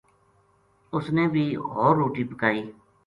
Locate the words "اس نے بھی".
0.93-1.45